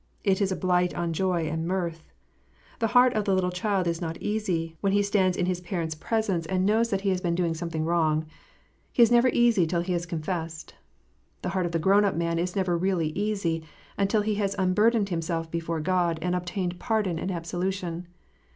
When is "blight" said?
0.55-0.95